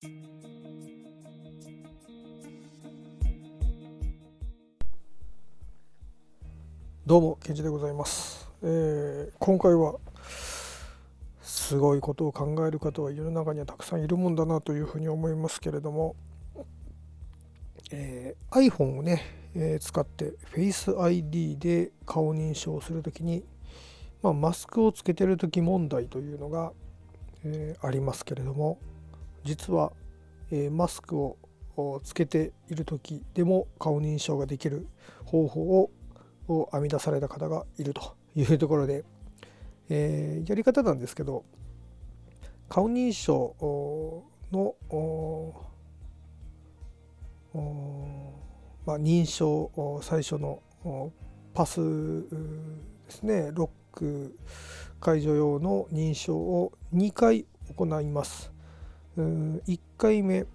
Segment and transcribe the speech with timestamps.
[0.00, 0.10] ど
[7.18, 9.96] うもケンジでございます、えー、今回は
[11.42, 16.14] すごいことを考える方は世の中にはたくさんいるもんだなというふうに思いますけれども、
[17.90, 19.24] えー、iPhone をね、
[19.56, 23.42] えー、使って Face ID で顔認証するときに、
[24.22, 26.70] まあ、マスクをつけてる時問題というのが、
[27.42, 28.78] えー、ありますけれども
[29.44, 29.92] 実は、
[30.50, 31.36] えマスクを
[32.02, 34.86] つけている時でも顔認証ができる
[35.24, 35.90] 方法
[36.48, 39.04] を編み出された方がいるというところで、
[39.90, 41.44] え、やり方なんですけど
[42.68, 44.74] 顔認証の
[48.88, 50.62] まあ、認証最初の
[51.52, 53.50] パスですね。
[53.52, 54.38] ロック
[55.00, 57.46] 解除用の認証を2回
[57.76, 58.52] 行います。
[59.22, 60.46] 1回目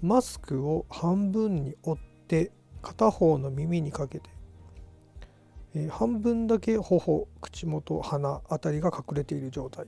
[0.00, 4.30] マスクを半分に折って片方の耳にかけて
[5.74, 9.86] えー、半分だけ頬口元鼻あたりが隠れている状態。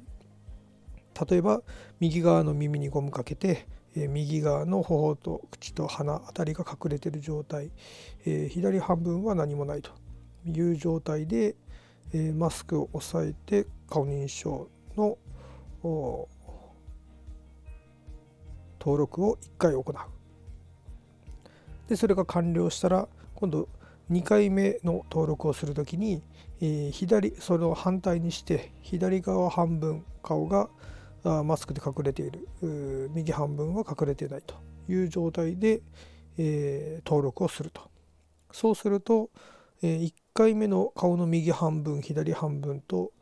[1.28, 1.62] 例えば
[2.00, 7.70] 右側の耳にゴムかけて、えー、右側の頬と口と鼻あたりが隠れている状態、
[8.26, 9.92] えー、左半分は何もないと
[10.46, 11.54] いう状態で、
[12.12, 15.18] えマスクを押さえて顔認証の
[18.84, 19.94] 登録を1回行う。
[21.88, 23.68] でそれが完了したら今度
[24.10, 26.22] 2回目の登録をするときに、
[26.60, 30.68] えー、左それを反対にして左側半分顔が
[31.44, 32.46] マスクで隠れている
[33.14, 34.54] 右半分は隠れていないと
[34.92, 35.80] いう状態で、
[36.36, 37.80] えー、登録をすると。
[38.52, 39.30] そうすると、
[39.82, 43.12] えー、1回目の顔の右半分左半分と、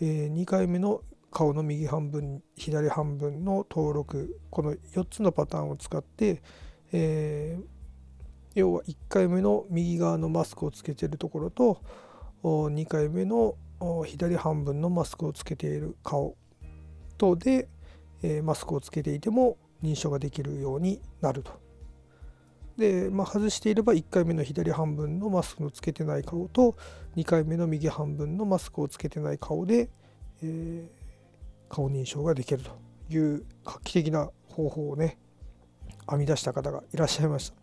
[0.00, 6.42] えー、2回目の顔の右半分左半分の登録この4つのパターンを使って、
[6.92, 7.64] えー、
[8.54, 11.82] 要は1回目の右側のマスクをつけてるところと
[12.42, 13.56] 2回目の
[14.06, 16.36] 左半分のマスクをつけている顔
[17.16, 17.68] とで、
[18.22, 21.52] えマスクをつけていても認証ができるようになると。
[22.76, 26.76] で、まあ、外していれば1回目の左半分のマスクをつけてない顔と
[27.16, 29.90] 2回目の右半分のマスクをつけてない顔で、
[30.42, 30.97] えー、
[31.68, 32.70] 顔認証ができると
[33.10, 35.18] いう画期的な方法をね
[36.08, 37.56] 編み出した方がいらっしゃいました。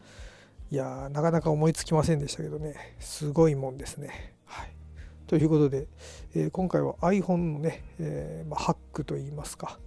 [0.71, 4.35] いやーなかなか思いつきませんでしたけどねすごいもんですね。
[4.45, 4.73] はい、
[5.27, 5.87] ということで、
[6.33, 9.79] えー、今回は iPhone のね、えー、まあ、ハックといいますか、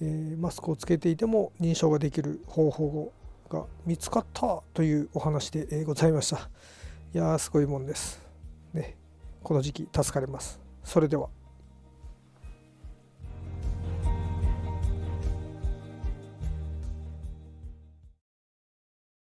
[0.00, 3.12] えー、マスクをつけていても認証ができる方法
[3.48, 6.48] が見つかったというお話で、ございました。
[7.14, 8.20] いやーすごいもんです。
[8.72, 8.96] ね、
[9.42, 10.60] この時期助かります。
[10.84, 11.39] それでは。